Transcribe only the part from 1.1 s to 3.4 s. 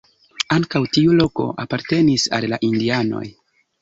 loko apartenis al la indianoj.